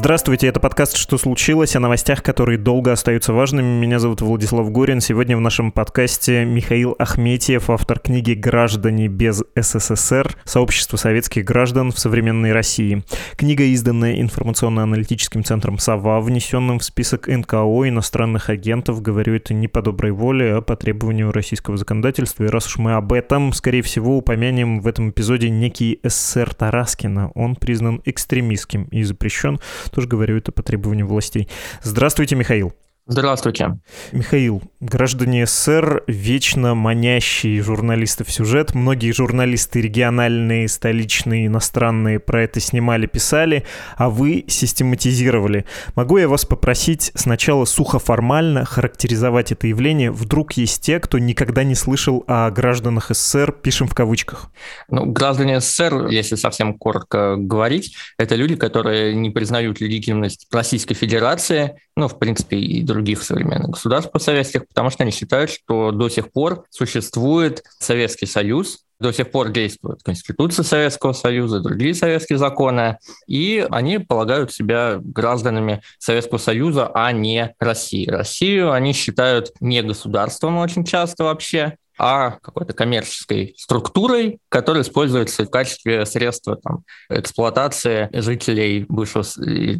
[0.00, 3.66] Здравствуйте, это подкаст «Что случилось?» о новостях, которые долго остаются важными.
[3.66, 5.02] Меня зовут Владислав Горин.
[5.02, 10.38] Сегодня в нашем подкасте Михаил Ахметьев, автор книги «Граждане без СССР.
[10.44, 13.04] Сообщество советских граждан в современной России».
[13.36, 19.82] Книга, изданная информационно-аналитическим центром «Сова», внесенным в список НКО иностранных агентов, говорю это не по
[19.82, 22.44] доброй воле, а по требованию российского законодательства.
[22.44, 27.32] И раз уж мы об этом, скорее всего, упомянем в этом эпизоде некий СССР Тараскина.
[27.34, 31.48] Он признан экстремистским и запрещен тоже говорю это по требованию властей.
[31.82, 32.72] Здравствуйте, Михаил.
[33.12, 33.76] Здравствуйте.
[34.12, 38.72] Михаил, граждане СССР вечно манящий журналистов сюжет.
[38.76, 43.64] Многие журналисты региональные, столичные, иностранные про это снимали, писали,
[43.96, 45.64] а вы систематизировали.
[45.96, 50.12] Могу я вас попросить сначала сухо-формально характеризовать это явление?
[50.12, 54.52] Вдруг есть те, кто никогда не слышал о гражданах СССР, пишем в кавычках.
[54.88, 61.74] Ну, граждане СССР, если совсем коротко говорить, это люди, которые не признают легитимность Российской Федерации,
[62.00, 66.32] ну, в принципе, и других современных государств постсоветских, потому что они считают, что до сих
[66.32, 73.66] пор существует Советский Союз, до сих пор действует Конституция Советского Союза, другие советские законы, и
[73.70, 78.06] они полагают себя гражданами Советского Союза, а не России.
[78.06, 85.50] Россию они считают не государством очень часто вообще, а какой-то коммерческой структурой, которая используется в
[85.50, 89.22] качестве средства там, эксплуатации жителей бывшего,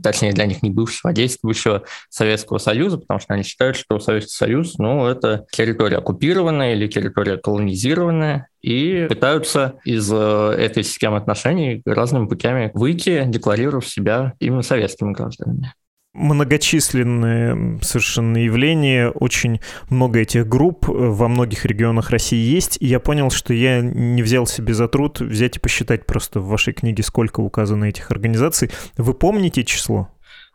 [0.02, 4.36] точнее для них не бывшего, а действующего Советского Союза, потому что они считают, что Советский
[4.36, 11.80] Союз ну, это территория оккупированная или территория колонизированная, и пытаются из э, этой системы отношений
[11.86, 15.72] разными путями выйти, декларировав себя именно советскими гражданами
[16.12, 22.98] многочисленные совершенно явления, очень много этих групп э, во многих регионах России есть, и я
[22.98, 27.02] понял, что я не взял себе за труд взять и посчитать просто в вашей книге,
[27.02, 28.70] сколько указано этих организаций.
[28.96, 30.10] Вы помните число?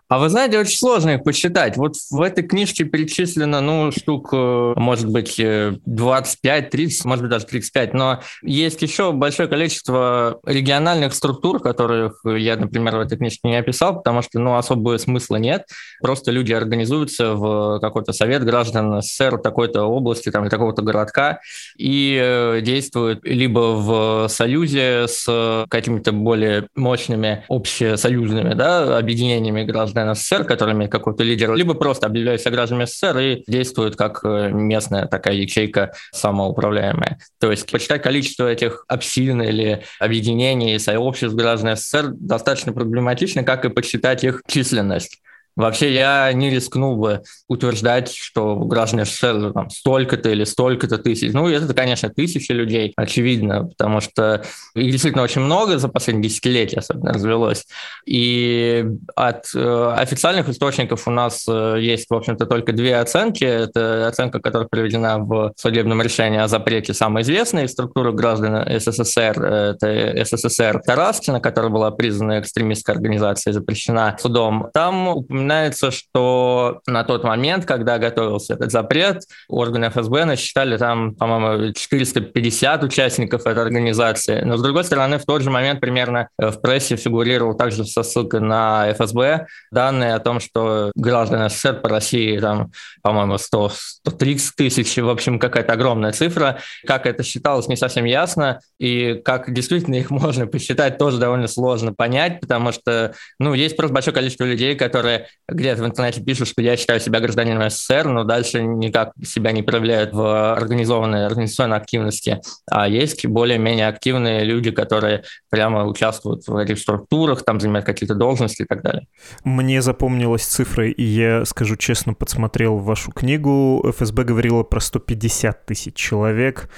[0.08, 1.78] А вы знаете, очень сложно их посчитать.
[1.78, 5.42] Вот в этой книжке перечислено, ну, штук, э, может быть,
[5.86, 12.22] 25, э, 30, может быть, даже 35, но есть еще большое количество региональных структур, которых
[12.24, 15.66] я, например, в этой книжке не описал, потому что, ну, особого смысла нет.
[16.02, 21.40] Просто люди организуются в какой-то совет граждан СССР такой-то области, там, или такого-то городка,
[21.78, 30.16] и э, действуют либо в союзе с какими-то более мощными общесоюзными, да, объединениями граждан, граждан
[30.16, 34.50] СССР, которые имеют какой-то лидер, либо просто объявляют себя гражданами СССР и действуют как э,
[34.52, 37.20] местная такая ячейка самоуправляемая.
[37.40, 43.70] То есть почитать количество этих общин или объединений, сообществ граждан СССР достаточно проблематично, как и
[43.70, 45.22] подсчитать их численность.
[45.56, 51.32] Вообще я не рискнул бы утверждать, что граждане СССР там, столько-то или столько-то тысяч.
[51.32, 54.44] Ну, это, конечно, тысячи людей, очевидно, потому что
[54.76, 57.66] их действительно очень много за последние десятилетия особенно развелось.
[58.06, 58.86] И
[59.16, 63.46] от э, официальных источников у нас э, есть, в общем-то, только две оценки.
[63.46, 69.42] Это оценка, которая приведена в судебном решении о запрете самой известной структуры граждан СССР.
[69.42, 74.70] Это СССР Тараскина, которая была признана экстремистской организацией, запрещена судом.
[74.74, 81.14] Там упоминается упоминается, что на тот момент, когда готовился этот запрет, органы ФСБ насчитали там,
[81.14, 84.42] по-моему, 450 участников этой организации.
[84.42, 88.02] Но, с другой стороны, в тот же момент примерно э, в прессе фигурировал также со
[88.02, 92.72] ссылкой на ФСБ данные о том, что граждан СССР по России, там,
[93.04, 96.60] по-моему, 100, 130 тысяч, в общем, какая-то огромная цифра.
[96.88, 101.94] Как это считалось, не совсем ясно, и как действительно их можно посчитать, тоже довольно сложно
[101.94, 106.62] понять, потому что, ну, есть просто большое количество людей, которые где-то в интернете пишут, что
[106.62, 112.42] я считаю себя гражданином СССР, но дальше никак себя не проявляют в организованной организационной активности.
[112.70, 118.64] А есть более-менее активные люди, которые прямо участвуют в этих структурах, там занимают какие-то должности
[118.64, 119.08] и так далее.
[119.44, 123.86] Мне запомнилась цифра, и я, скажу честно, подсмотрел вашу книгу.
[123.96, 126.70] ФСБ говорила про 150 тысяч человек.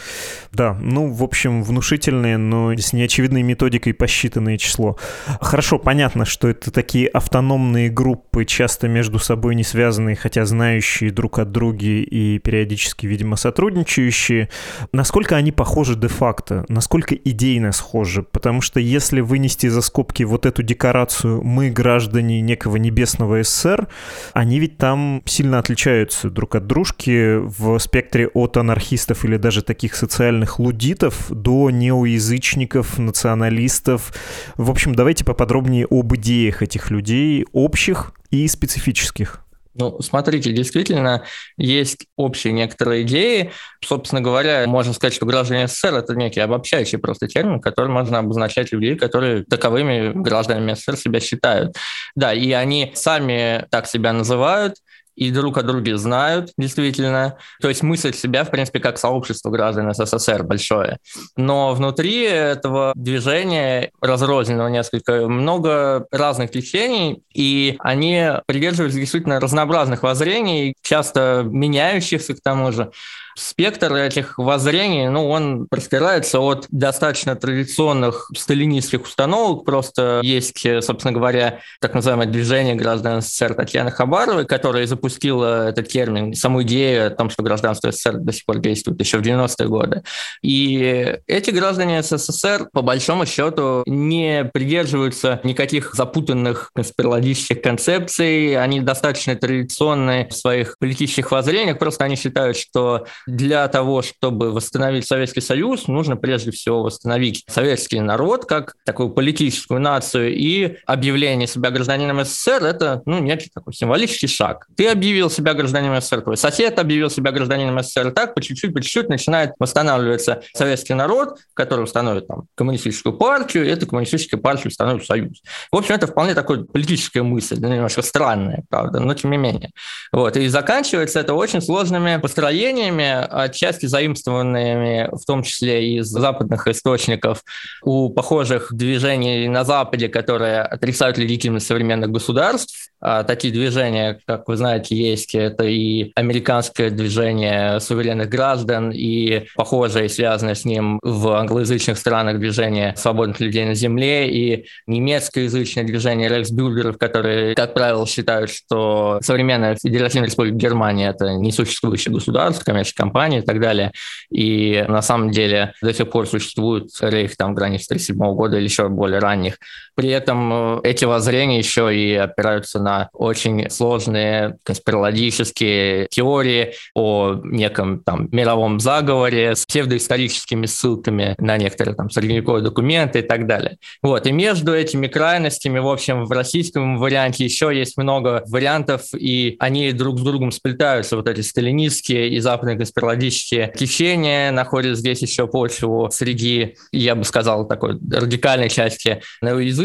[0.52, 4.98] Да, ну, в общем, внушительное, но с неочевидной методикой посчитанное число.
[5.40, 11.40] Хорошо, понятно, что это такие автономные группы часто между собой не связанные, хотя знающие друг
[11.40, 14.50] от друга и периодически, видимо, сотрудничающие,
[14.92, 20.64] насколько они похожи де-факто, насколько идейно схожи, потому что если вынести за скобки вот эту
[20.64, 23.88] декорацию «мы граждане некого небесного СССР»,
[24.34, 29.96] они ведь там сильно отличаются друг от дружки в спектре от анархистов или даже таких
[29.96, 34.14] социальных лудитов до неоязычников, националистов.
[34.56, 39.44] В общем, давайте поподробнее об идеях этих людей, общих и специфических.
[39.78, 41.24] Ну, смотрите, действительно,
[41.56, 43.52] есть общие некоторые идеи.
[43.86, 48.72] Собственно говоря, можно сказать, что граждане СССР– это некий обобщающий просто термин, который можно обозначать
[48.72, 51.76] людей, которые таковыми гражданами СССР себя считают.
[52.16, 54.78] Да, и они сами так себя называют,
[55.18, 57.38] и друг о друге знают, действительно.
[57.60, 61.00] То есть мысль себя, в принципе, как сообщество граждан СССР большое.
[61.36, 70.76] Но внутри этого движения, разрозненного несколько, много разных течений, и они придерживаются действительно разнообразных воззрений,
[70.84, 72.92] часто меняющихся к тому же
[73.38, 79.66] спектр этих воззрений, ну, он простирается от достаточно традиционных сталинистских установок.
[79.66, 86.34] Просто есть, собственно говоря, так называемое движение граждан СССР Татьяны Хабаровой, которая запустила этот термин,
[86.34, 90.04] саму идею о том, что гражданство СССР до сих пор действует еще в 90-е годы.
[90.42, 99.36] И эти граждане СССР, по большому счету, не придерживаются никаких запутанных конспирологических концепций, они достаточно
[99.36, 105.88] традиционные в своих политических воззрениях, просто они считают, что для того, чтобы восстановить Советский Союз,
[105.88, 112.64] нужно прежде всего восстановить советский народ как такую политическую нацию, и объявление себя гражданином СССР–
[112.66, 114.68] это ну, некий такой символический шаг.
[114.76, 118.82] Ты объявил себя гражданином СССР, твой сосед объявил себя гражданином СССР, так по чуть-чуть, по
[118.82, 125.06] чуть-чуть начинает восстанавливаться советский народ, который установит там, коммунистическую партию, и эту коммунистическую партию установит
[125.06, 125.42] союз.
[125.72, 129.72] В общем, это вполне такая политическая мысль, немножко странная, правда, но тем не менее.
[130.14, 130.38] Вот.
[130.38, 137.44] И заканчивается это очень сложными построениями, отчасти заимствованными, в том числе из западных источников,
[137.84, 142.90] у похожих движений на Западе, которые отрицают легитимность современных государств.
[143.00, 145.36] А такие движения, как вы знаете, есть.
[145.36, 152.96] Это и американское движение суверенных граждан, и похожее, связанное с ним в англоязычных странах движение
[152.98, 160.30] свободных людей на земле, и немецкоязычное движение рейхсбюргеров, которые, как правило, считают, что современная Федеративная
[160.30, 163.92] Республика Германия– это несуществующее государство, коммерческая компании и так далее.
[164.30, 168.90] И на самом деле до сих пор существует рейх там границ 1937 года или еще
[168.90, 169.58] более ранних.
[169.98, 178.04] При этом э, эти воззрения еще и опираются на очень сложные конспирологические теории о неком
[178.04, 183.78] там мировом заговоре с псевдоисторическими ссылками на некоторые там средневековые документы и так далее.
[184.04, 184.28] Вот.
[184.28, 189.92] И между этими крайностями, в общем, в российском варианте еще есть много вариантов, и они
[189.94, 196.08] друг с другом сплетаются, вот эти сталинистские и западные конспирологические течения находят здесь еще почву
[196.12, 199.24] среди, я бы сказал, такой радикальной части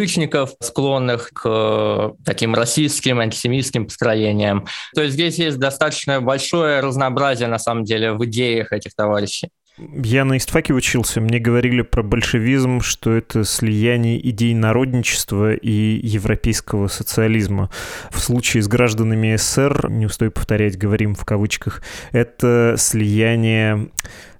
[0.02, 4.66] неоязычников, склонных к таким российским, антисемитским построениям.
[4.94, 9.48] То есть здесь есть достаточно большое разнообразие, на самом деле, в идеях этих товарищей.
[9.78, 16.88] Я на истфаке учился, мне говорили про большевизм, что это слияние идей народничества и европейского
[16.88, 17.70] социализма.
[18.10, 21.82] В случае с гражданами СССР, не устою повторять, говорим в кавычках,
[22.12, 23.88] это слияние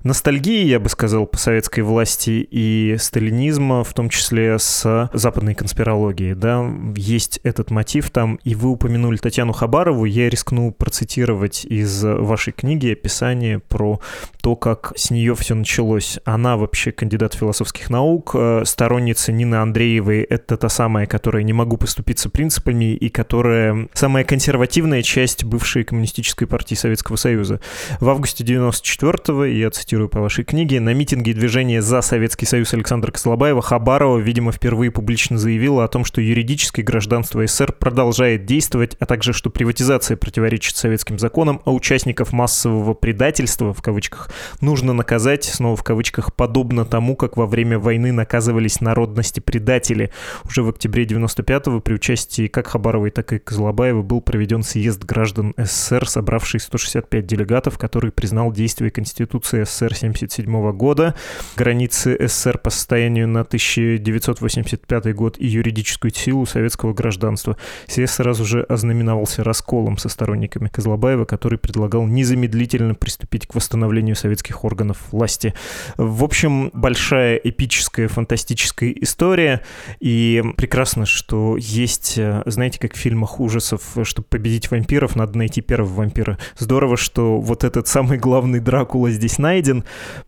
[0.04, 6.34] ностальгии, я бы сказал, по советской власти и сталинизма, в том числе с западной конспирологией.
[6.34, 6.64] Да?
[6.96, 12.92] Есть этот мотив там, и вы упомянули Татьяну Хабарову, я рискну процитировать из вашей книги
[12.92, 14.00] описание про
[14.40, 16.18] то, как с нее все началось.
[16.24, 21.76] Она вообще кандидат философских наук, э, сторонница Нины Андреевой, это та самая, которая не могу
[21.76, 27.60] поступиться принципами и которая самая консервативная часть бывшей коммунистической партии Советского Союза.
[28.00, 32.72] В августе 94-го, я цитирую, цитирую по вашей книге, на митинге движения «За Советский Союз»
[32.72, 38.96] Александра Косолобаева Хабарова, видимо, впервые публично заявила о том, что юридическое гражданство СССР продолжает действовать,
[39.00, 44.30] а также, что приватизация противоречит советским законам, а участников массового предательства, в кавычках,
[44.62, 50.10] нужно наказать, снова в кавычках, подобно тому, как во время войны наказывались народности-предатели.
[50.44, 55.52] Уже в октябре 95-го при участии как Хабаровой, так и Козлобаева был проведен съезд граждан
[55.58, 61.14] СССР, собравший 165 делегатов, который признал действие Конституции СССР СССР 1977 года,
[61.56, 67.56] границы СССР по состоянию на 1985 год и юридическую силу советского гражданства.
[67.86, 74.64] Съезд сразу же ознаменовался расколом со сторонниками Козлобаева, который предлагал незамедлительно приступить к восстановлению советских
[74.64, 75.54] органов власти.
[75.96, 79.62] В общем, большая эпическая, фантастическая история,
[80.00, 85.94] и прекрасно, что есть, знаете, как в фильмах ужасов, чтобы победить вампиров, надо найти первого
[85.94, 86.38] вампира.
[86.58, 89.71] Здорово, что вот этот самый главный Дракула здесь найден,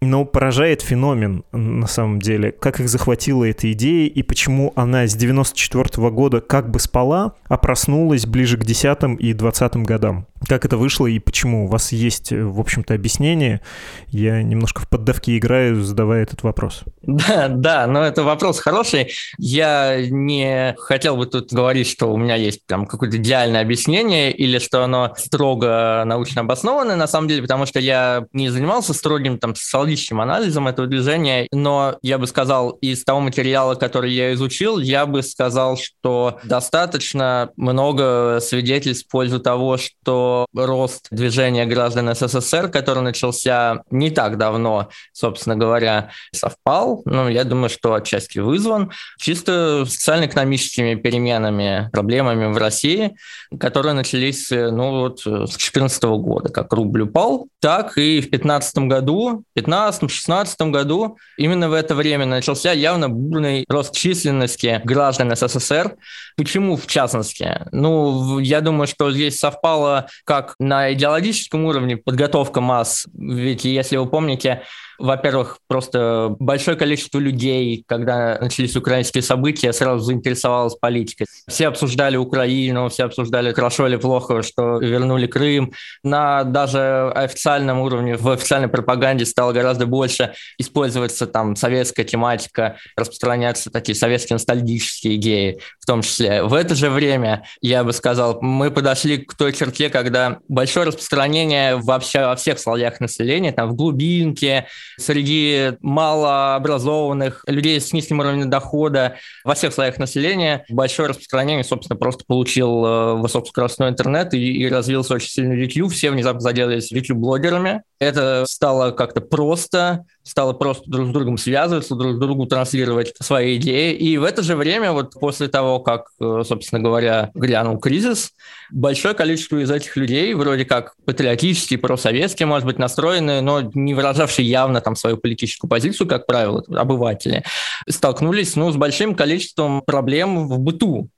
[0.00, 5.14] но поражает феномен на самом деле, как их захватила эта идея и почему она с
[5.14, 10.26] 94 -го года как бы спала, а проснулась ближе к 10 и 20 годам.
[10.48, 11.64] Как это вышло и почему?
[11.64, 13.60] У вас есть, в общем-то, объяснение.
[14.08, 16.82] Я немножко в поддавке играю, задавая этот вопрос.
[17.02, 19.12] Да, да, но это вопрос хороший.
[19.38, 24.58] Я не хотел бы тут говорить, что у меня есть там какое-то идеальное объяснение или
[24.58, 29.54] что оно строго научно обоснованное, на самом деле, потому что я не занимался строгим там
[29.54, 35.06] социологическим анализом этого движения, но я бы сказал, из того материала, который я изучил, я
[35.06, 43.02] бы сказал, что достаточно много свидетельств в пользу того, что рост движения граждан СССР, который
[43.02, 47.02] начался не так давно, собственно говоря, совпал.
[47.04, 53.16] Ну, я думаю, что отчасти вызван чисто социально-экономическими переменами, проблемами в России,
[53.58, 56.48] которые начались ну, вот, с 2014 года.
[56.50, 62.26] Как рубль упал, так и в 2015 году, в 2015-2016 году именно в это время
[62.26, 65.96] начался явно бурный рост численности граждан СССР.
[66.36, 67.60] Почему в частности?
[67.72, 73.06] Ну, я думаю, что здесь совпало как на идеологическом уровне подготовка масс.
[73.14, 74.62] Ведь, если вы помните,
[74.98, 81.26] во-первых, просто большое количество людей, когда начались украинские события, сразу заинтересовалось политикой.
[81.48, 85.72] Все обсуждали Украину, все обсуждали, хорошо или плохо, что вернули Крым.
[86.02, 93.70] На даже официальном уровне, в официальной пропаганде стало гораздо больше использоваться там советская тематика, распространяться
[93.70, 96.42] такие советские ностальгические идеи в том числе.
[96.42, 101.76] В это же время, я бы сказал, мы подошли к той черте, когда большое распространение
[101.76, 104.66] вообще во всех слоях населения, там в глубинке,
[104.98, 112.24] среди малообразованных людей с низким уровнем дохода во всех слоях населения большое распространение, собственно, просто
[112.26, 115.92] получил э, высокоскоростной интернет и, и развился очень сильно YouTube.
[115.92, 117.82] Все внезапно заделались YouTube-блогерами.
[118.04, 123.94] Это стало как-то просто, стало просто друг с другом связываться, друг другу транслировать свои идеи.
[123.94, 128.32] И в это же время, вот после того, как, э, собственно говоря, грянул кризис,
[128.70, 134.46] большое количество из этих людей, вроде как патриотические, просоветские, может быть, настроенные, но не выражавшие
[134.46, 137.44] явно там свою политическую позицию, как правило, обыватели,
[137.88, 141.08] столкнулись ну, с большим количеством проблем в быту.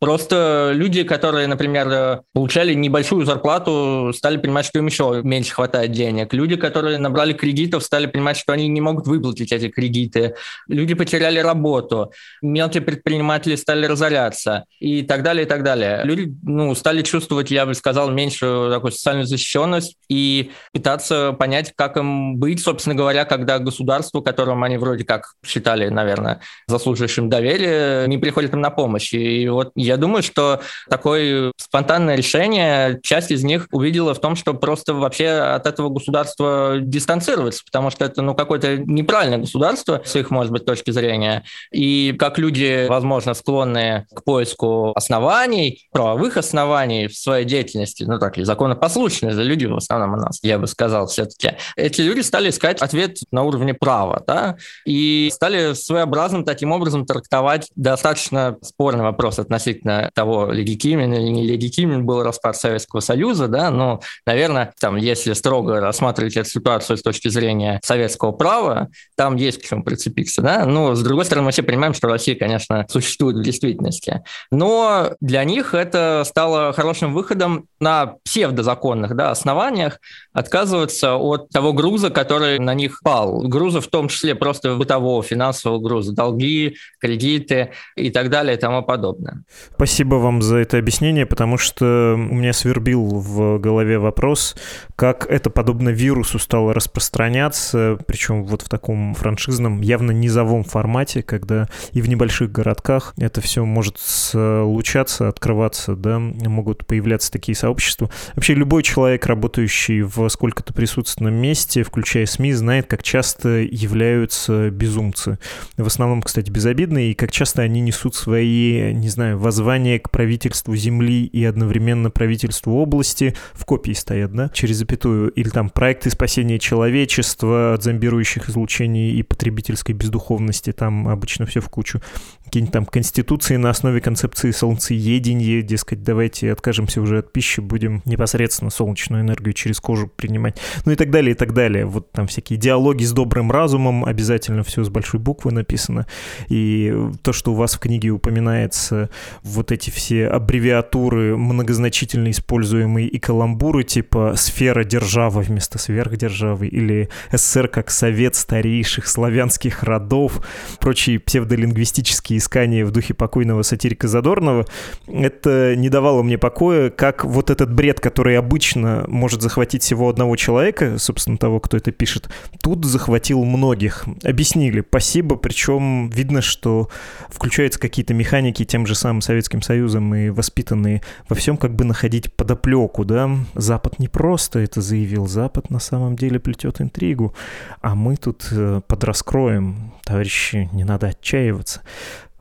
[0.00, 6.32] Просто люди, которые, например, получали небольшую зарплату, стали понимать, что им еще меньше хватает денег.
[6.32, 10.36] Люди, которые набрали кредитов, стали понимать, что они не могут выплатить эти кредиты.
[10.68, 12.12] Люди потеряли работу.
[12.42, 16.02] Мелкие предприниматели стали разоряться и так далее, и так далее.
[16.04, 21.96] Люди ну, стали чувствовать, я бы сказал, меньшую такую социальную защищенность и пытаться понять, как
[21.96, 28.18] им быть, собственно говоря, когда государство, которым они вроде как считали, наверное, заслуживающим доверия, не
[28.18, 29.12] приходит им на помощь.
[29.12, 34.94] И вот думаю, что такое спонтанное решение, часть из них увидела в том, что просто
[34.94, 40.52] вообще от этого государства дистанцироваться, потому что это ну, какое-то неправильное государство с их, может
[40.52, 41.44] быть, точки зрения.
[41.72, 48.38] И как люди, возможно, склонны к поиску оснований, правовых оснований в своей деятельности, ну так,
[48.38, 52.50] и законопослушные за люди в основном у нас, я бы сказал, все-таки, эти люди стали
[52.50, 59.38] искать ответ на уровне права, да, и стали своеобразным таким образом трактовать достаточно спорный вопрос
[59.38, 64.96] относительно относительно того, легитимен или не легитимен был распад Советского Союза, да, но, наверное, там,
[64.96, 70.42] если строго рассматривать эту ситуацию с точки зрения советского права, там есть к чему прицепиться,
[70.42, 75.12] да, но, с другой стороны, мы все понимаем, что Россия, конечно, существует в действительности, но
[75.20, 80.00] для них это стало хорошим выходом на псевдозаконных, да, основаниях
[80.32, 85.78] отказываться от того груза, который на них пал, груза в том числе просто бытового, финансового
[85.78, 89.44] груза, долги, кредиты и так далее и тому подобное.
[89.74, 94.56] Спасибо вам за это объяснение, потому что у меня свербил в голове вопрос,
[94.96, 101.68] как это подобно вирусу стало распространяться, причем вот в таком франшизном, явно низовом формате, когда
[101.92, 108.10] и в небольших городках это все может случаться, открываться, да, могут появляться такие сообщества.
[108.34, 115.38] Вообще любой человек, работающий в сколько-то присутственном месте, включая СМИ, знает, как часто являются безумцы.
[115.76, 120.76] В основном, кстати, безобидные, и как часто они несут свои, не знаю, воззвание к правительству
[120.76, 126.60] земли и одновременно правительству области в копии стоят, да, через запятую, или там проекты спасения
[126.60, 132.00] человечества от зомбирующих излучений и потребительской бездуховности, там обычно все в кучу.
[132.44, 138.70] Какие-нибудь там конституции на основе концепции солнцеедения, дескать, давайте откажемся уже от пищи, будем непосредственно
[138.70, 141.84] солнечную энергию через кожу принимать, ну и так далее, и так далее.
[141.84, 146.06] Вот там всякие диалоги с добрым разумом, обязательно все с большой буквы написано.
[146.48, 149.10] И то, что у вас в книге упоминается,
[149.48, 157.68] вот эти все аббревиатуры, многозначительно используемые и каламбуры, типа «сфера держава» вместо «сверхдержавы» или «СССР
[157.68, 160.44] как совет старейших славянских родов»,
[160.80, 164.66] прочие псевдолингвистические искания в духе покойного сатирика Задорнова,
[165.06, 170.36] это не давало мне покоя, как вот этот бред, который обычно может захватить всего одного
[170.36, 172.28] человека, собственно, того, кто это пишет,
[172.62, 174.04] тут захватил многих.
[174.22, 176.88] Объяснили, спасибо, причем видно, что
[177.28, 182.32] включаются какие-то механики тем же самым Советским Союзом и воспитанные во всем как бы находить
[182.32, 183.28] подоплеку, да.
[183.54, 187.34] Запад не просто это заявил, Запад на самом деле плетет интригу,
[187.82, 189.92] а мы тут э, подраскроем.
[190.04, 191.82] Товарищи, не надо отчаиваться.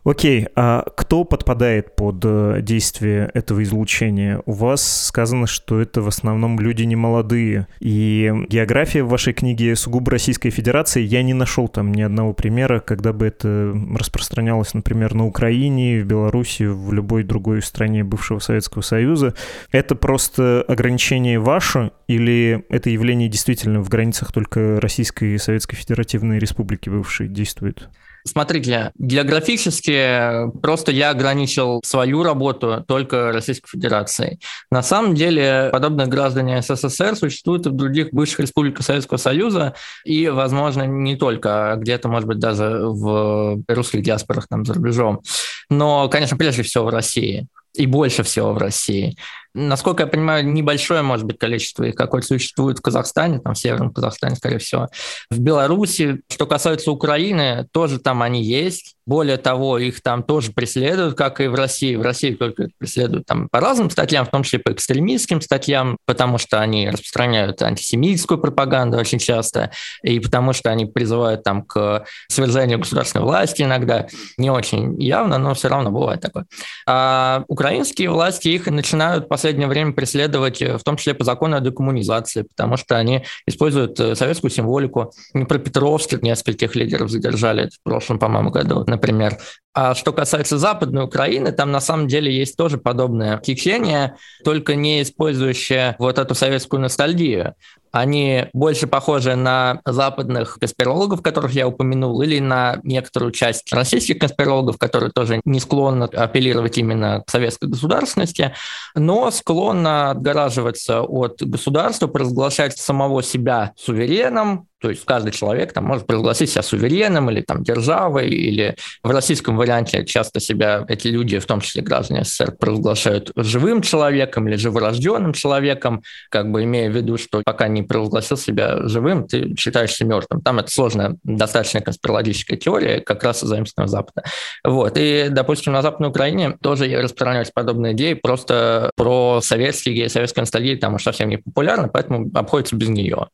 [0.08, 4.42] Окей, а кто подпадает под э, действие этого излучения?
[4.46, 7.68] У вас сказано, что это в основном люди немолодые.
[7.82, 11.02] И география в вашей книге сугубо Российской Федерации.
[11.02, 16.06] Я не нашел там ни одного примера, когда бы это распространялось, например, на Украине, в
[16.06, 19.34] Беларуси, в любой другой стране бывшего Советского Союза.
[19.74, 26.40] Это просто ограничение ваше или это явление действительно в границах только Российской и Советской Федеративной
[26.40, 27.90] Республики бывшей действует?
[28.26, 34.40] Смотрите, географически просто я ограничил свою работу только Российской Федерацией.
[34.72, 40.28] На самом деле подобные граждане СССР существуют и в других бывших республиках Советского Союза, и,
[40.28, 45.22] возможно, не только, а где-то, может быть, даже в русских диаспорах там за рубежом.
[45.70, 49.16] Но, конечно, прежде всего в России и больше всего в России.
[49.60, 53.92] Насколько я понимаю, небольшое, может быть, количество их какое-то существует в Казахстане, там в Северном
[53.92, 54.88] Казахстане, скорее всего.
[55.32, 58.94] В Беларуси, что касается Украины, тоже там они есть.
[59.08, 61.96] Более того, их там тоже преследуют, как и в России.
[61.96, 66.38] В России только преследуют там по разным статьям, в том числе по экстремистским статьям, потому
[66.38, 69.72] что они распространяют антисемитскую пропаганду очень часто,
[70.04, 74.08] и потому что они призывают там к свержению государственной власти иногда.
[74.38, 76.46] Не очень явно, но все равно бывает такое.
[76.86, 81.62] А украинские власти их начинают в последнее время преследовать, в том числе по закону о
[81.62, 85.14] декоммунизации, потому что они используют э, советскую символику.
[85.48, 89.38] Про Петровских нескольких лидеров задержали в прошлом, по-моему, году например.
[89.74, 95.02] А что касается Западной Украины, там на самом деле есть тоже подобное течение, только не
[95.02, 97.54] использующее вот эту советскую ностальгию.
[97.92, 104.78] Они больше похожи на западных конспирологов, которых я упомянул, или на некоторую часть российских конспирологов,
[104.78, 108.54] которые тоже не склонны апеллировать именно к советской государственности,
[108.96, 116.06] но склонны отгораживаться от государства, провозглашать самого себя сувереном, то есть каждый человек там может
[116.06, 121.46] провозгласить себя суверенным или там державой, или в российском варианте часто себя эти люди, в
[121.46, 127.18] том числе граждане СССР, провозглашают живым человеком или живорожденным человеком, как бы имея в виду,
[127.18, 130.42] что пока не провозгласил себя живым, ты считаешься мертвым.
[130.42, 134.24] Там это сложная, достаточно конспирологическая теория, как раз из заимственного Запада.
[134.64, 134.94] Вот.
[134.98, 140.96] И, допустим, на Западной Украине тоже распространяются подобные идеи, просто про советские, советскую ностальгию там
[140.96, 143.28] уж совсем не популярно, поэтому обходится без нее.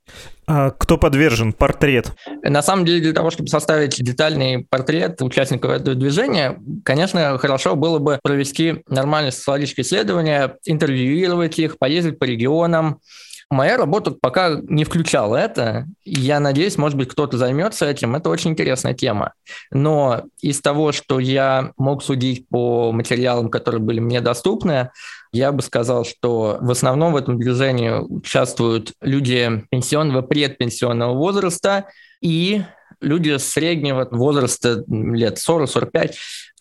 [0.46, 1.54] А кто подвержен?
[1.54, 2.12] Портрет?
[2.42, 8.00] На самом деле, для того, чтобы составить детальный портрет участников этого движения, конечно, хорошо было
[8.00, 13.00] бы провести нормальное социологическое исследование, интервьюировать их, поездить по регионам,
[13.54, 15.88] Моя работа пока не включала это.
[16.04, 18.16] Я надеюсь, может быть, кто-то займется этим.
[18.16, 19.34] Это очень интересная тема.
[19.70, 24.90] Но из того, что я мог судить по материалам, которые были мне доступны,
[25.32, 31.86] я бы сказал, что в основном в этом движении участвуют люди пенсионного, предпенсионного возраста
[32.22, 32.64] и
[33.02, 36.14] люди среднего возраста, лет 40-45,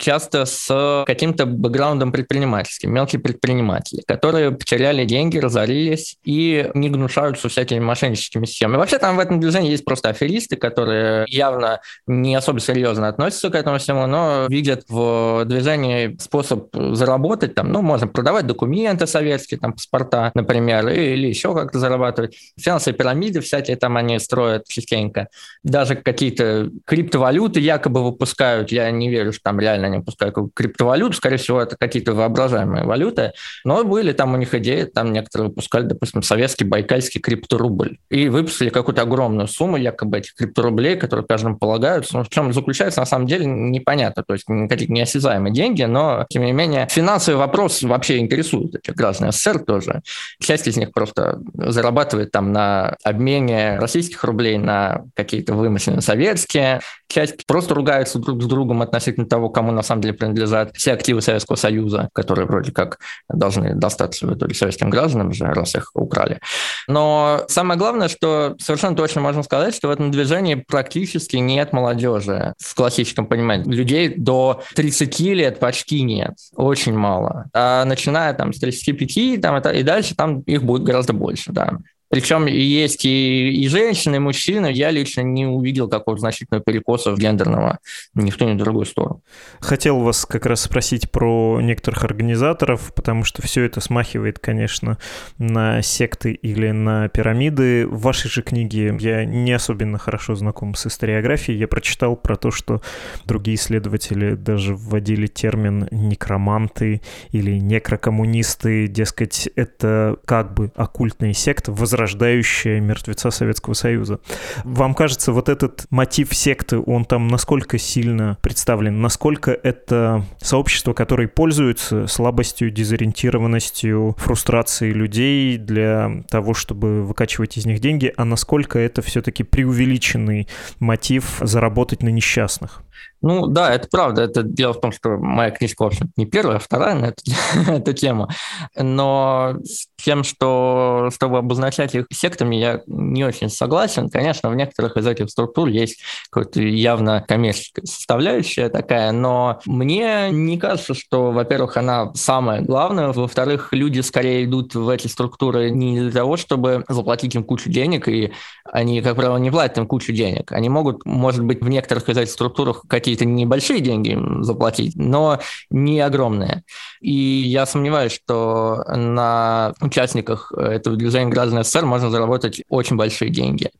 [0.03, 7.79] часто с каким-то бэкграундом предпринимательским, мелкие предприниматели, которые потеряли деньги, разорились и не гнушаются всякими
[7.79, 8.79] мошенническими схемами.
[8.79, 13.55] Вообще там в этом движении есть просто аферисты, которые явно не особо серьезно относятся к
[13.55, 19.75] этому всему, но видят в движении способ заработать, там, ну, можно продавать документы советские, там,
[19.75, 22.37] паспорта, например, или еще как-то зарабатывать.
[22.59, 25.29] Финансовые пирамиды всякие там они строят частенько.
[25.63, 28.71] Даже какие какие-то криптовалюты якобы выпускают.
[28.71, 31.15] Я не верю, что там реально они выпускают криптовалюту.
[31.15, 33.33] Скорее всего, это какие-то воображаемые валюты.
[33.65, 37.99] Но были там у них идеи, там некоторые выпускали, допустим, советский байкальский крипторубль.
[38.11, 42.17] И выпустили какую-то огромную сумму якобы этих крипторублей, которые каждому полагаются.
[42.19, 44.23] Но в чем заключается, на самом деле, непонятно.
[44.23, 49.33] То есть какие-то неосязаемые деньги, но, тем не менее, финансовый вопрос вообще интересует этих граждан
[49.33, 50.03] СССР тоже.
[50.41, 56.81] Часть из них просто зарабатывает там на обмене российских рублей на какие-то вымышленные советские.
[57.09, 61.21] Часть просто ругается друг с другом относительно того, кому на самом деле принадлежат все активы
[61.21, 66.41] Советского Союза, которые вроде как должны достаться в итоге советским гражданам же, раз их украли.
[66.89, 72.55] Но самое главное, что совершенно точно можно сказать, что в этом движении практически нет молодежи
[72.59, 73.71] в классическом понимании.
[73.71, 77.47] Людей до 30 лет почти нет, очень мало.
[77.53, 81.79] А начиная там с 35 там, и дальше там их будет гораздо больше, да.
[82.13, 84.71] Причем есть и, и женщины, и мужчины.
[84.71, 87.79] Я лично не увидел какого-то значительного перекоса гендерного
[88.13, 89.23] ни в ту, ни в другую сторону.
[89.61, 94.99] Хотел вас как раз спросить про некоторых организаторов, потому что все это смахивает, конечно,
[95.39, 97.87] на секты или на пирамиды.
[97.87, 101.59] В вашей же книге я не особенно хорошо знаком с историографией.
[101.59, 102.83] Я прочитал про то, что
[103.25, 108.87] другие исследователи даже вводили термин некроманты или некрокоммунисты.
[108.87, 114.19] Дескать, это как бы оккультные секты, возрастающие рождающая мертвеца Советского Союза.
[114.65, 119.01] Вам кажется, вот этот мотив секты, он там насколько сильно представлен?
[119.01, 127.79] Насколько это сообщество, которое пользуется слабостью, дезориентированностью, фрустрацией людей для того, чтобы выкачивать из них
[127.79, 130.49] деньги, а насколько это все-таки преувеличенный
[130.81, 132.83] мотив заработать на несчастных?
[133.23, 134.23] Ну да, это правда.
[134.23, 137.23] Это дело в том, что моя книжка, в общем не первая, а вторая на эту,
[137.71, 138.29] эту тему.
[138.77, 144.11] Но с тем, что чтобы обозначать их сектами, я не очень согласен.
[144.11, 150.59] Конечно, в некоторых из этих структур есть какая-то явно коммерческая составляющая такая, но мне не
[150.59, 156.11] кажется, что, во-первых, она самая главная, во-вторых, люди скорее идут в эти структуры не для
[156.11, 158.33] того, чтобы заплатить им кучу денег, и
[158.65, 160.51] они, как правило, не платят им кучу денег.
[160.53, 165.39] Они могут, может быть, в некоторых из этих структурах какие-то небольшие деньги заплатить, но
[165.71, 166.63] не огромные.
[167.01, 173.71] И я сомневаюсь, что на участниках этого движения граждан СССР можно заработать очень большие деньги.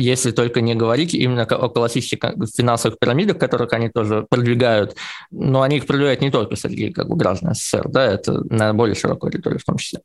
[0.00, 2.18] Если только не говорить именно о классических
[2.56, 4.96] финансовых пирамидах, которых они тоже продвигают,
[5.30, 8.94] но они их продвигают не только среди как бы, граждан СССР, да, это, наверное, более
[8.94, 10.00] широкая аудитория в том числе.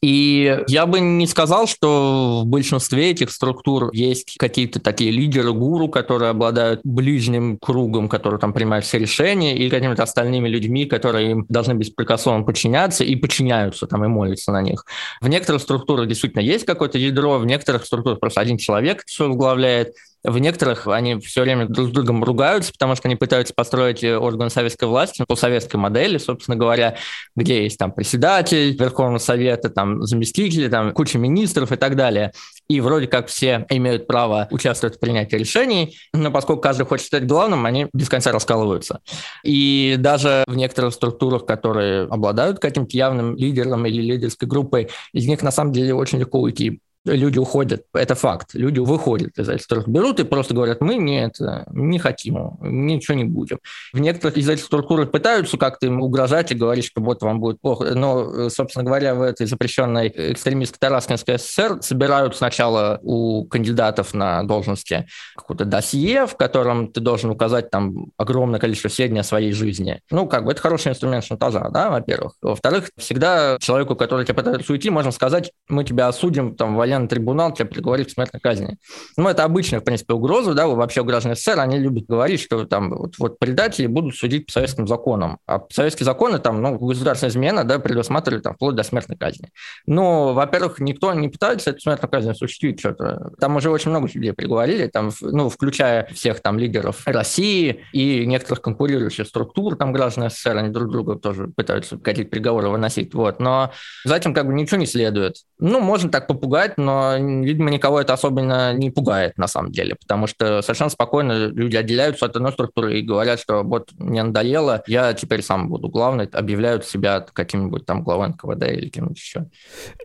[0.00, 5.88] И я бы не сказал, что в большинстве этих структур есть какие-то такие лидеры, гуру,
[5.88, 11.46] которые обладают ближним кругом, который там принимает все решения, и какими-то остальными людьми, которые им
[11.48, 14.84] должны беспрекословно подчиняться и подчиняются там и молятся на них.
[15.20, 19.94] В некоторых структурах действительно есть какое-то ядро, в некоторых структурах просто один человек все возглавляет,
[20.24, 24.16] в некоторых они все время друг с другом ругаются, потому что они пытаются построить э,
[24.16, 26.96] орган советской власти по советской модели, собственно говоря,
[27.34, 32.32] где есть там председатель Верховного Совета, там заместители, там куча министров и так далее.
[32.68, 37.26] И вроде как все имеют право участвовать в принятии решений, но поскольку каждый хочет стать
[37.26, 39.00] главным, они без конца раскалываются.
[39.42, 45.42] И даже в некоторых структурах, которые обладают каким-то явным лидером или лидерской группой, из них
[45.42, 48.54] на самом деле очень легко уйти люди уходят, это факт.
[48.54, 51.36] Люди выходят из структур, берут и просто говорят, мы нет,
[51.72, 53.58] не хотим, ничего не будем.
[53.92, 57.60] В некоторых из этих структур пытаются как-то им угрожать и говорить, что вот вам будет
[57.60, 57.94] плохо.
[57.94, 65.06] Но, собственно говоря, в этой запрещенной экстремистской Тараскинской ССР собирают сначала у кандидатов на должности
[65.36, 70.00] какое-то досье, в котором ты должен указать там огромное количество сведений о своей жизни.
[70.10, 72.34] Ну, как бы это хороший инструмент шантажа, да, во-первых.
[72.42, 77.08] Во-вторых, всегда человеку, который тебя пытается уйти, можно сказать, мы тебя осудим, там, в военный
[77.08, 78.76] трибунал тебя приговорит к смертной казни.
[79.16, 82.64] Ну, это обычная, в принципе, угроза, да, вообще у граждан СССР, они любят говорить, что
[82.64, 85.38] там вот, вот предатели будут судить по советским законам.
[85.46, 89.50] А советские законы, там, ну, государственная измена, да, предусматривали там вплоть до смертной казни.
[89.86, 93.32] Но, во-первых, никто не пытается эту смертную казнь осуществить что-то.
[93.40, 98.62] Там уже очень много людей приговорили, там, ну, включая всех там лидеров России и некоторых
[98.62, 103.40] конкурирующих структур, там граждан СССР, они друг друга тоже пытаются какие-то приговоры выносить, вот.
[103.40, 103.72] Но
[104.04, 105.36] за этим как бы ничего не следует.
[105.58, 110.26] Ну, можно так попугать, но, видимо, никого это особенно не пугает на самом деле, потому
[110.26, 115.12] что совершенно спокойно люди отделяются от одной структуры и говорят, что вот мне надоело, я
[115.14, 119.46] теперь сам буду главный, объявляют себя каким-нибудь там главой НКВД или кем-нибудь еще.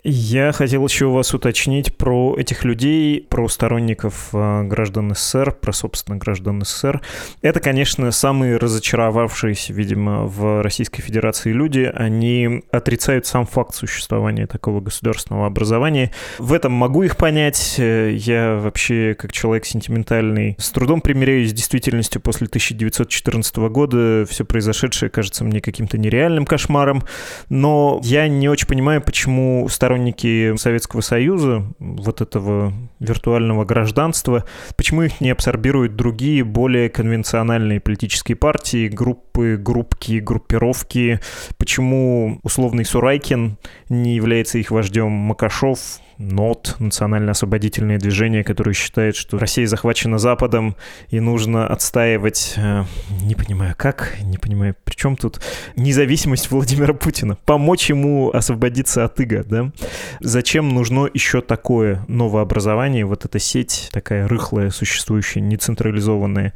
[0.04, 5.74] Я хотел еще у вас уточнить про этих людей, про сторонников э, граждан СССР, про,
[5.74, 7.02] собственно, граждан СССР.
[7.42, 11.92] Это, конечно, самые разочаровавшиеся, видимо, в Российской Федерации люди.
[11.94, 16.12] Они отрицают сам факт существования такого государственного образования.
[16.38, 17.75] В это этом могу их понять.
[17.77, 24.25] Э, я вообще, как человек сентиментальный, с трудом примиряюсь с действительностью после 1914 года.
[24.30, 27.03] Все произошедшее кажется мне каким-то нереальным кошмаром.
[27.49, 34.43] Но я не очень понимаю, почему сторонники Советского Союза, вот этого виртуального гражданства,
[34.75, 41.19] почему их не абсорбируют другие, более конвенциональные политические партии, группы, группки, группировки,
[41.58, 43.58] почему условный Сурайкин
[43.89, 45.80] не является их вождем Макашов,
[46.17, 50.75] НОТ, национально-освободительное движение, которое считает, что Россия захвачена Западом
[51.10, 52.84] и нужно отстаивать, э,
[53.21, 55.41] не понимаю как, не понимаю, при чем тут
[55.75, 59.71] независимость Владимира Путина, помочь ему освободиться от иго, да?
[60.19, 66.53] Зачем нужно еще такое новообразование, вот эта сеть такая рыхлая, существующая, нецентрализованная?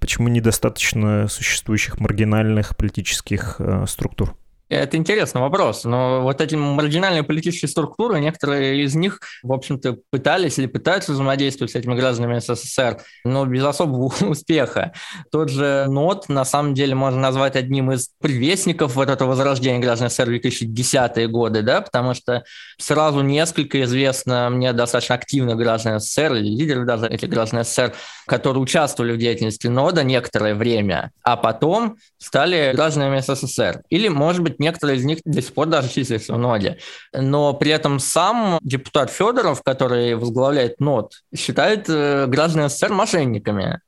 [0.00, 4.36] Почему недостаточно существующих маргинальных политических э, структур?
[4.72, 10.58] Это интересный вопрос, но вот эти маргинальные политические структуры, некоторые из них, в общем-то, пытались
[10.58, 14.94] или пытаются взаимодействовать с этими гражданами СССР, но без особого успеха.
[15.30, 20.08] Тот же НОТ, на самом деле, можно назвать одним из предвестников вот этого возрождения граждан
[20.08, 22.42] СССР в 2010-е годы, да, потому что
[22.78, 27.92] сразу несколько известно мне достаточно активных граждан СССР, лидеров даже этих граждан СССР,
[28.26, 33.82] которые участвовали в деятельности НОДа некоторое время, а потом стали гражданами СССР.
[33.88, 36.78] Или, может быть, некоторые из них до сих пор даже числятся в ноде.
[37.12, 43.80] Но при этом сам депутат Федоров, который возглавляет НОД, считает э, граждан СССР мошенниками.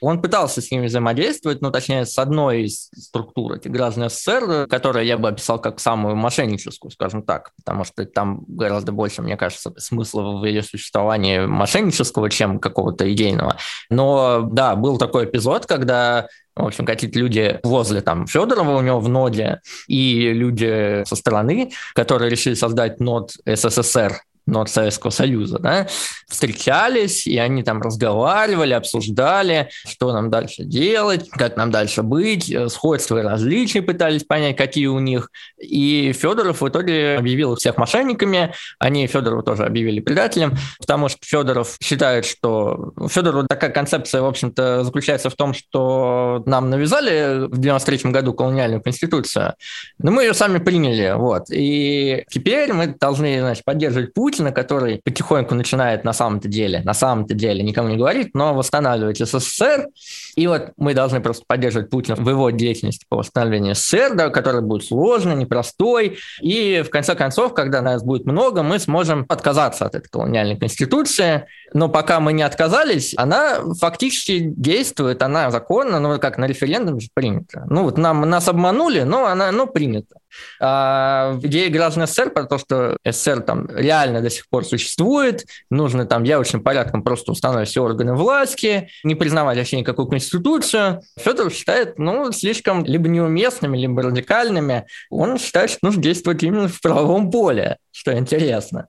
[0.00, 5.04] Он пытался с ними взаимодействовать, ну, точнее, с одной из структур этих граждан СССР, которую
[5.04, 9.72] я бы описал как самую мошенническую, скажем так, потому что там гораздо больше, мне кажется,
[9.78, 13.56] смысла в ее существовании мошеннического, чем какого-то идейного.
[13.90, 18.98] Но да, был такой эпизод, когда в общем, какие-то люди возле там Федорова у него
[18.98, 25.86] в ноде и люди со стороны, которые решили создать нод СССР, нод Советского Союза, да,
[26.28, 32.68] встречались, и они там разговаривали, обсуждали, что нам дальше делать, как нам дальше быть, э,
[32.68, 35.30] сходства и различия пытались понять, какие у них.
[35.58, 41.76] И Федоров в итоге объявил всех мошенниками, они Федорова тоже объявили предателем, потому что Федоров
[41.80, 42.92] считает, что...
[43.08, 48.82] Федоров такая концепция, в общем-то, заключается в том, что нам навязали в 93 году колониальную
[48.82, 49.54] конституцию,
[49.98, 51.44] но мы ее сами приняли, вот.
[51.50, 56.92] И теперь мы должны, значит, поддерживать путь, Путина, который потихоньку начинает на самом-то деле, на
[56.92, 59.88] самом-то деле никому не говорит, но восстанавливать СССР.
[60.36, 64.60] И вот мы должны просто поддерживать Путина в его деятельности по восстановлению СССР, да, которая
[64.60, 66.18] будет сложной, непростой.
[66.42, 71.46] И в конце концов, когда нас будет много, мы сможем отказаться от этой колониальной конституции.
[71.72, 77.08] Но пока мы не отказались, она фактически действует, она законна, ну как на референдуме же
[77.14, 77.64] принято.
[77.70, 80.16] Ну вот нам, нас обманули, но она ну, принята.
[80.60, 86.06] А идея граждан СССР про то, что СССР там реально до сих пор существует, нужно
[86.06, 91.02] там явочным порядком просто установить все органы власти, не признавать вообще никакую конституцию.
[91.18, 94.86] Федоров считает, ну, слишком либо неуместными, либо радикальными.
[95.10, 98.88] Он считает, что нужно действовать именно в правовом поле что интересно.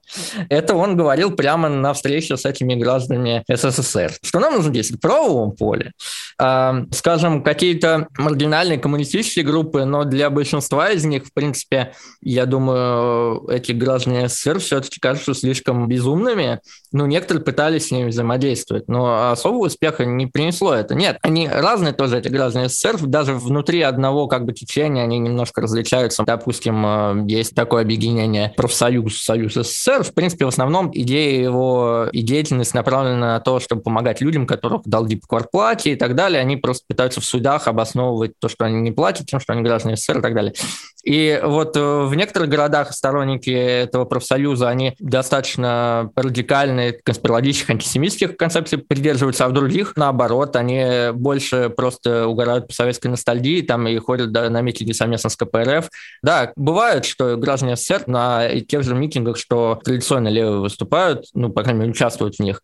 [0.50, 5.02] Это он говорил прямо на встрече с этими гражданами СССР, что нам нужно действовать в
[5.02, 5.92] правовом поле.
[6.38, 13.48] А, скажем, какие-то маргинальные коммунистические группы, но для большинства из них, в принципе, я думаю,
[13.48, 16.60] эти граждане СССР все-таки кажутся слишком безумными.
[16.90, 20.96] Ну, некоторые пытались с ними взаимодействовать, но особого успеха не принесло это.
[20.96, 25.60] Нет, они разные тоже, эти граждане СССР, даже внутри одного как бы течения они немножко
[25.60, 26.24] различаются.
[26.24, 32.22] Допустим, э, есть такое объединение профсоюз Союз, СССР, в принципе, в основном идея его и
[32.22, 36.40] деятельность направлена на то, чтобы помогать людям, которых долги по квартплате и так далее.
[36.40, 39.96] Они просто пытаются в судах обосновывать то, что они не платят, тем, что они граждане
[39.96, 40.54] СССР и так далее.
[41.04, 48.78] И вот э, в некоторых городах сторонники этого профсоюза, они достаточно радикальные, конспирологических, антисемитских концепций
[48.78, 54.32] придерживаются, а в других, наоборот, они больше просто угорают по советской ностальгии, там и ходят
[54.32, 55.88] да, на митинги совместно с КПРФ.
[56.22, 61.62] Да, бывает, что граждане СССР на тех же митингах, что традиционно левые выступают, ну, по
[61.62, 62.62] крайней мере, участвуют в них,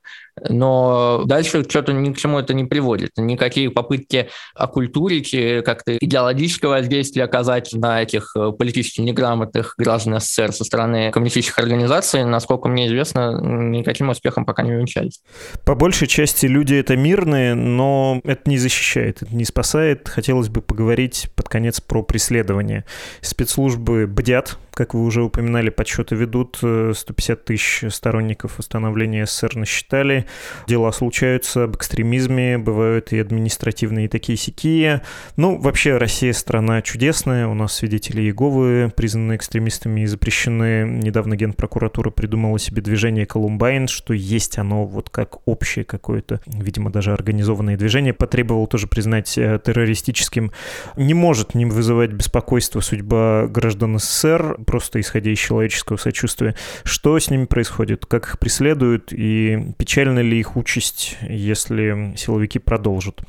[0.49, 3.13] но дальше что-то ни к чему это не приводит.
[3.17, 10.65] Никакие попытки оккультурить, как-то идеологического воздействия оказать на этих э, политически неграмотных граждан СССР со
[10.65, 15.23] стороны коммунистических организаций, насколько мне известно, никаким успехом пока не увенчались.
[15.65, 20.09] По большей части люди это мирные, но это не защищает, это не спасает.
[20.09, 22.85] Хотелось бы поговорить под конец про преследование.
[23.21, 30.27] Спецслужбы бдят, Как вы уже упоминали, подсчеты ведут, 150 тысяч сторонников установления СССР насчитали.
[30.67, 35.03] Дела случаются об экстремизме, бывают и административные и такие сякие.
[35.37, 40.85] Ну, вообще, Россия страна чудесная, у нас свидетели Иеговы признаны экстремистами и запрещены.
[40.85, 47.13] Недавно Генпрокуратура придумала себе движение Колумбайн, что есть оно вот как общее какое-то, видимо, даже
[47.13, 50.51] организованное движение, потребовал тоже признать э, террористическим.
[50.97, 56.57] Не может не вызывать беспокойство судьба граждан СССР, просто исходя из человеческого сочувствия.
[56.83, 58.07] Что с ними происходит?
[58.07, 59.13] Как их преследуют?
[59.13, 63.21] И печальна ли их участь, если силовики продолжат?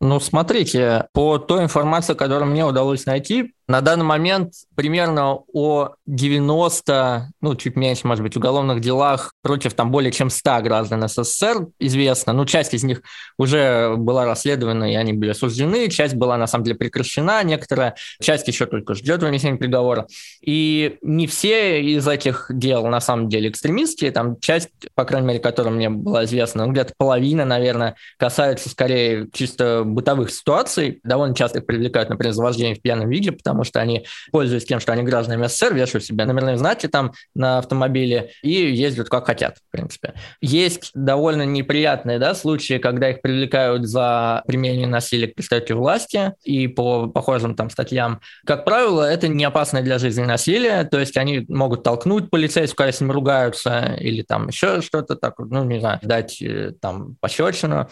[0.00, 7.30] Ну, смотрите, по той информации, которую мне удалось найти, на данный момент примерно о 90,
[7.40, 12.32] ну, чуть меньше, может быть, уголовных делах против там более чем 100 граждан СССР известно.
[12.32, 13.02] Ну, часть из них
[13.38, 18.48] уже была расследована, и они были осуждены, часть была, на самом деле, прекращена, некоторая часть
[18.48, 20.06] еще только ждет вынесения приговора.
[20.42, 25.40] И не все из этих дел, на самом деле, экстремистские, там часть, по крайней мере,
[25.40, 31.00] которая мне была известна, ну, где-то половина, наверное, касается скорее чисто бытовых ситуаций.
[31.02, 34.64] Довольно часто их привлекают, например, за вождение в пьяном виде, потому потому что они, пользуясь
[34.64, 39.26] тем, что они гражданами СССР, вешают себе номерные знаки там на автомобиле и ездят как
[39.26, 40.14] хотят, в принципе.
[40.40, 46.66] Есть довольно неприятные да, случаи, когда их привлекают за применение насилия к представителю власти и
[46.66, 48.20] по похожим там статьям.
[48.44, 52.92] Как правило, это не опасное для жизни насилие, то есть они могут толкнуть полицейского, когда
[52.92, 57.88] с ним ругаются, или там еще что-то так, ну, не знаю, дать э, там пощечину.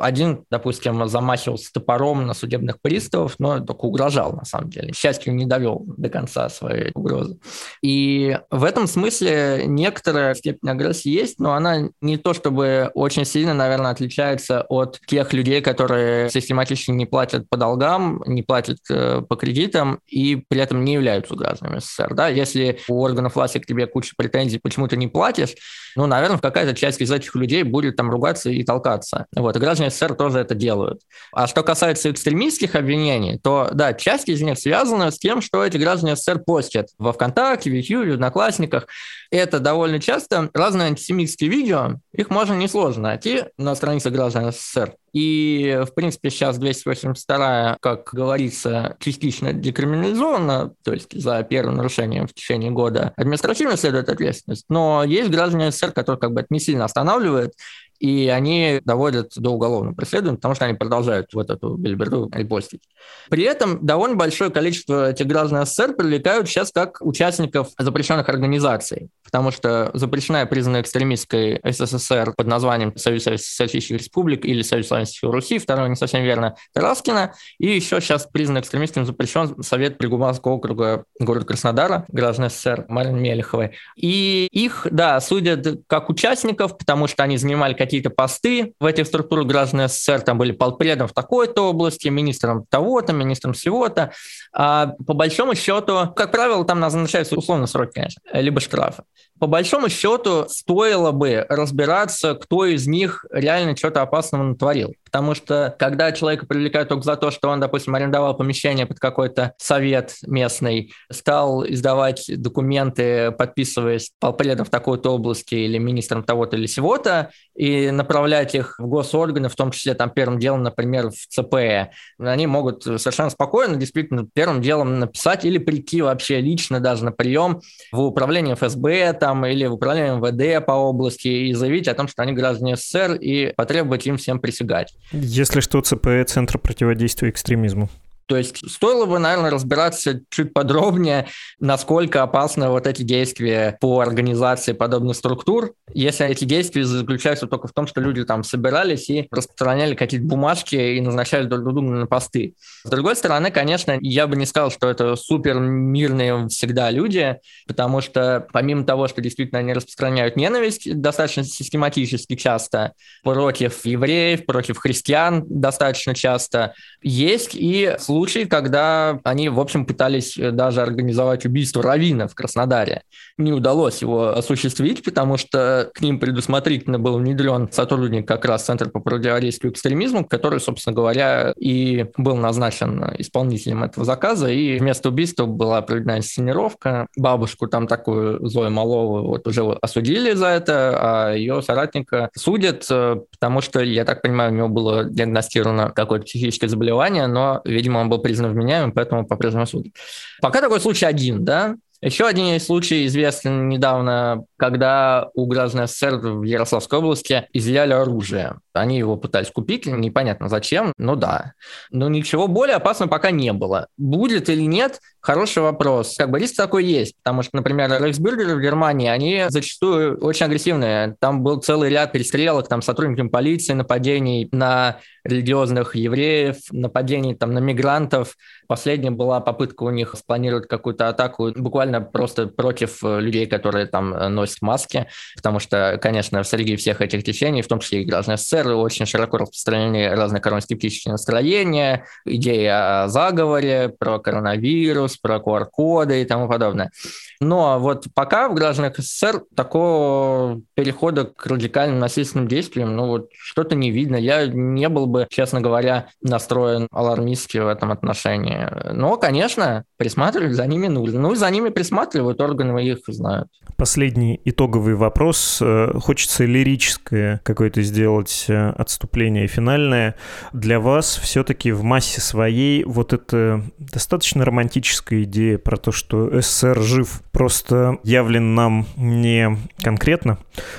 [0.00, 5.46] Один, допустим, замахивался топором на судебных приставов, но только угрожал, на самом деле счастью, не
[5.46, 7.38] довел до конца своей угрозы.
[7.82, 13.54] И в этом смысле некоторая степень агрессии есть, но она не то чтобы очень сильно,
[13.54, 19.36] наверное, отличается от тех людей, которые систематически не платят по долгам, не платят э, по
[19.36, 22.14] кредитам и при этом не являются гражданами СССР.
[22.14, 22.28] Да?
[22.28, 25.54] Если у органов власти к тебе куча претензий, почему ты не платишь,
[25.96, 29.26] ну, наверное, какая-то часть из этих людей будет там ругаться и толкаться.
[29.34, 31.00] Вот, и граждане СССР тоже это делают.
[31.32, 35.76] А что касается экстремистских обвинений, то, да, часть из них связана с тем, что эти
[35.76, 38.86] граждане СССР постят во ВКонтакте, в YouTube, в Одноклассниках.
[39.30, 44.94] Это довольно часто разные антисемитские видео, их можно несложно найти на странице граждан СССР.
[45.12, 52.34] И, в принципе, сейчас 282, как говорится, частично декриминализована, то есть за первым нарушением в
[52.34, 54.66] течение года административно следует ответственность.
[54.68, 57.54] Но есть граждане СССР, которые как бы это не сильно останавливают,
[58.00, 62.82] и они доводят до уголовного преследования, потому что они продолжают вот эту бельберду репостить.
[63.28, 69.50] При этом довольно большое количество этих граждан СССР привлекают сейчас как участников запрещенных организаций, потому
[69.50, 75.58] что запрещена и признана экстремистской СССР под названием Союз Социалистических Республик или Союз Славянских Руси,
[75.58, 81.44] второе не совсем верно, Тараскина, и еще сейчас признан экстремистским запрещен Совет Пригубанского округа города
[81.44, 83.72] Краснодара, граждан СССР Марины Мелеховой.
[83.96, 89.06] И их, да, судят как участников, потому что они занимали какие какие-то посты в этих
[89.06, 94.12] структурах граждан СССР, там были полпредом в такой-то области, министром того-то, министром всего-то.
[94.52, 99.02] А по большому счету, как правило, там назначаются условно сроки, конечно, либо штрафы
[99.40, 104.94] по большому счету стоило бы разбираться, кто из них реально что-то опасного натворил.
[105.06, 109.54] Потому что когда человека привлекают только за то, что он, допустим, арендовал помещение под какой-то
[109.56, 117.30] совет местный, стал издавать документы, подписываясь полпредом в такой-то области или министром того-то или сего-то,
[117.56, 122.46] и направлять их в госорганы, в том числе там первым делом, например, в ЦПЭ, они
[122.46, 128.00] могут совершенно спокойно, действительно, первым делом написать или прийти вообще лично даже на прием в
[128.02, 132.22] управление ФСБ, там, там или в управлении МВД по области и заявить о том, что
[132.22, 134.94] они граждане СССР и потребовать им всем присягать.
[135.12, 137.88] Если что, ЦПЭ– Центр противодействия экстремизму.
[138.30, 141.26] То есть стоило бы, наверное, разбираться чуть подробнее,
[141.58, 147.72] насколько опасны вот эти действия по организации подобных структур, если эти действия заключаются только в
[147.72, 152.54] том, что люди там собирались и распространяли какие-то бумажки и назначали друг друга на посты.
[152.84, 158.00] С другой стороны, конечно, я бы не сказал, что это супер мирные всегда люди, потому
[158.00, 162.92] что помимо того, что действительно они распространяют ненависть достаточно систематически часто
[163.24, 170.36] против евреев, против христиан достаточно часто, есть и случаи, случай, когда они, в общем, пытались
[170.36, 173.02] э, даже организовать убийство Равина в Краснодаре.
[173.38, 178.90] Не удалось его осуществить, потому что к ним предусмотрительно был внедрен сотрудник как раз Центра
[178.90, 185.46] по противодействию экстремизму, который, собственно говоря, и был назначен исполнителем этого заказа, и вместо убийства
[185.46, 187.06] была проведена инсценировка.
[187.16, 193.16] Бабушку там такую Зою Малову вот уже осудили за это, а ее соратника судят, э,
[193.32, 198.08] потому что, я так понимаю, у него было диагностировано какое-то психическое заболевание, но, видимо, он
[198.08, 199.92] был признан вменяемым, поэтому по-прежнему судят.
[200.40, 206.42] Пока такой случай один, да, Еще один случай известен недавно, когда у граждан СССР в
[206.44, 208.56] Ярославской области изъяли оружие.
[208.72, 211.52] Они его пытались купить, непонятно зачем, но да.
[211.90, 213.88] Но ничего более опасного пока не было.
[213.98, 216.14] Будет или нет, хороший вопрос.
[216.16, 221.16] Как бы риск такой есть, потому что, например, рейхсбюргеры в Германии, они зачастую очень агрессивные.
[221.20, 227.58] Там был целый ряд перестрелок, там сотрудниками полиции, нападений на религиозных евреев, нападений там на
[227.58, 228.36] мигрантов.
[228.70, 234.14] Последняя была попытка у них спланировать какую-то атаку буквально просто против э, людей, которые там
[234.14, 238.38] э, носят маски, потому что, конечно, среди всех этих течений, в том числе и граждан
[238.38, 246.24] СССР, очень широко распространены разные коронаскептические настроения, идеи о заговоре, про коронавирус, про QR-коды и
[246.24, 246.92] тому подобное.
[247.40, 253.74] Но вот пока в гражданах СССР такого перехода к радикальным насильственным действиям, ну вот что-то
[253.74, 254.16] не видно.
[254.16, 258.59] Я не был бы, честно говоря, настроен алармистски в этом отношении.
[258.92, 261.20] Но, конечно, присматривать за ними нужно.
[261.20, 263.48] Ну, за ними присматривают, органы их знают.
[263.76, 265.58] Последний итоговый вопрос.
[265.62, 270.16] Э, хочется лирическое какое-то сделать э, отступление финальное.
[270.52, 276.80] Для вас все-таки в массе своей вот эта достаточно романтическая идея про то, что СССР
[276.80, 280.38] жив просто явлен нам не конкретно,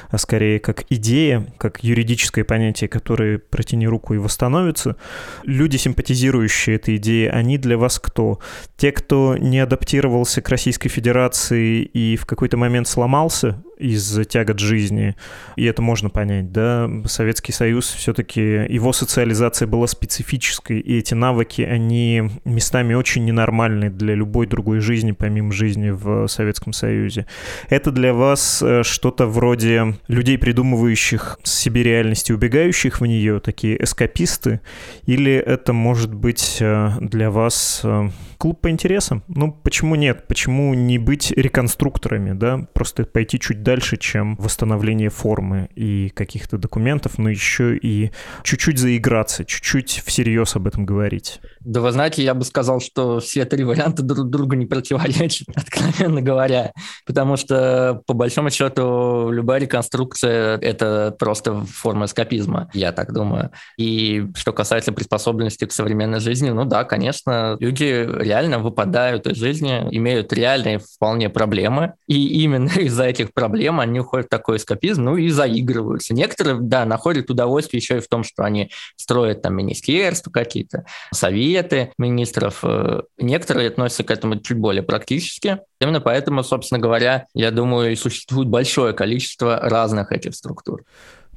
[0.10, 4.96] а скорее как идея, как юридическое понятие, которое протяни руку и восстановится.
[5.44, 8.40] Люди, симпатизирующие этой идее, они для вас кто?
[8.78, 15.16] Те, кто не адаптировался к Российской Федерации и в какой-то момент сломался, из тягот жизни,
[15.56, 21.62] и это можно понять, да, Советский Союз все-таки, его социализация была специфической, и эти навыки,
[21.62, 27.26] они местами очень ненормальны для любой другой жизни, помимо жизни в Советском Союзе.
[27.70, 33.82] Это для вас э, что-то вроде людей, придумывающих себе реальность и убегающих в нее, такие
[33.84, 34.62] эскаписты,
[35.06, 38.10] или это может быть э, для вас э,
[38.42, 39.24] клуб по интересам?
[39.28, 40.26] Ну, почему нет?
[40.28, 42.68] Почему не быть реконструкторами, да?
[42.74, 48.10] Просто пойти чуть дальше чем восстановление формы и каких-то документов, но еще и
[48.42, 51.40] чуть-чуть заиграться, чуть-чуть всерьез об этом говорить.
[51.64, 56.22] Да вы знаете, я бы сказал, что все три варианта друг другу не противоречат, откровенно
[56.22, 56.72] говоря,
[57.06, 63.52] потому что, по большому счету, любая реконструкция– это просто форма эскапизма, я так думаю.
[63.78, 69.88] И что касается приспособленности к современной жизни, ну да, конечно, люди реально выпадают из жизни,
[69.92, 75.18] имеют реальные вполне проблемы, и именно из-за этих проблем они уходят в такой эскапизм, ну
[75.18, 76.16] и заигрываются.
[76.16, 81.51] Некоторые, да, находят удовольствие еще и в том, что они строят там министерства какие-то, советы,
[81.52, 82.60] советы министров.
[82.64, 85.60] Э, некоторые относятся к этому чуть более практически.
[85.80, 90.84] Именно поэтому, собственно говоря, я думаю, и существует большое количество разных этих структур.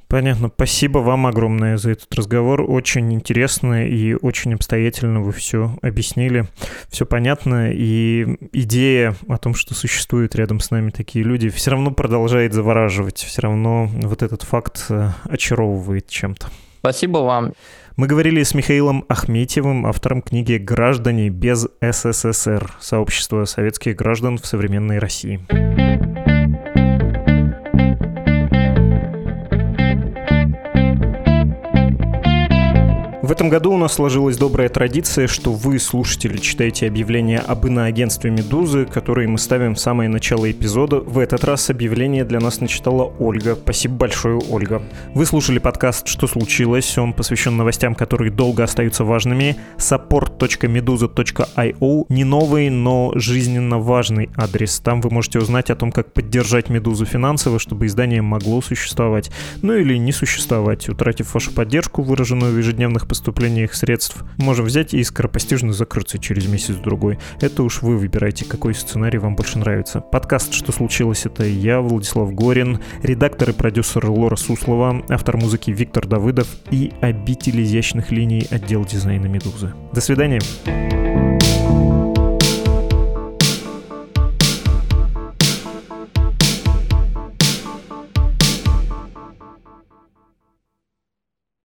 [0.07, 0.51] Понятно.
[0.53, 2.61] Спасибо вам огромное за этот разговор.
[2.61, 6.45] Очень интересно и очень обстоятельно вы все объяснили.
[6.89, 7.71] Все понятно.
[7.73, 13.17] И идея о том, что существуют рядом с нами такие люди, все равно продолжает завораживать.
[13.17, 16.47] Все равно вот этот факт э, очаровывает чем-то.
[16.85, 17.53] Спасибо вам.
[17.95, 22.75] Мы говорили с Михаилом Ахметьевым, автором книги «Граждане без СССР.
[22.79, 25.39] Сообщество советских граждан в современной России».
[33.35, 38.85] Этом году у нас сложилась добрая традиция, что вы, слушатели, читаете объявления об иноагентстве «Медузы»,
[38.85, 41.01] которые мы ставим в самое начало эпизода.
[41.01, 43.55] В этот раз объявление для нас начитала Ольга.
[43.55, 44.81] Спасибо большое, Ольга.
[45.13, 46.97] Вы слушали подкаст «Что случилось?».
[46.97, 49.57] Он посвящен новостям, которые долго остаются важными.
[49.79, 54.79] support.meduza.io Не новый, но жизненно важный адрес.
[54.79, 59.29] Там вы можете узнать о том, как поддержать «Медузу» финансово, чтобы издание могло существовать.
[59.61, 65.03] Ну или не существовать, утратив вашу поддержку, выраженную в ежедневных поступлениях средств можем взять и
[65.03, 67.17] скоропостижно закрыться через месяц-другой.
[67.41, 69.99] Это уж вы выбираете, какой сценарий вам больше нравится.
[69.99, 76.05] Подкаст «Что случилось?»— это я, Владислав Горин, редактор и продюсер Лора Суслова, автор музыки Виктор
[76.05, 79.73] Давыдов и обитель изящных линий отдел дизайна «Медузы».
[79.91, 80.39] До свидания.